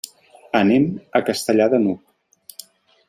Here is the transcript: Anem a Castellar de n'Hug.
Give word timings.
Anem 0.59 0.87
a 1.19 1.23
Castellar 1.29 1.69
de 1.75 1.81
n'Hug. 1.85 2.65